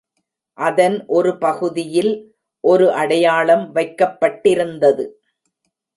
[0.57, 2.11] அதன் ஒரு பகுதியில்
[2.63, 5.05] ஒரு அடையாளம் வைக்கப்பட்டிருந்தது.